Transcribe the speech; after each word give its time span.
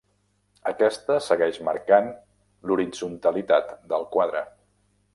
Aquesta 0.71 1.17
segueix 1.25 1.59
marcant 1.69 2.09
l'horitzontalitat 2.71 3.73
del 3.95 4.11
quadre. 4.17 4.47